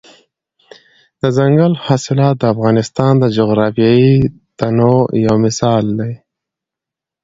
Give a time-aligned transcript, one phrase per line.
[1.21, 4.15] دځنګل حاصلات د افغانستان د جغرافیوي
[4.59, 6.13] تنوع یو مثال دی.